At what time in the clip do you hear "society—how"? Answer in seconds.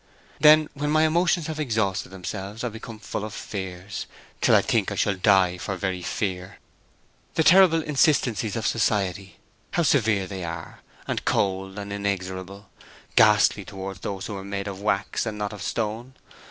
8.65-9.83